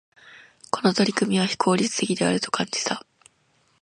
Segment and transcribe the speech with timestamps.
[0.71, 3.05] この取り組みは、非効率的であると感じた。